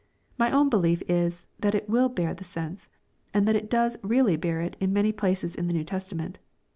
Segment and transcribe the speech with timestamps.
[0.35, 2.89] My own belief is, that it will bear the sense,
[3.35, 6.39] and that it does really bear it in many places of the New Testament.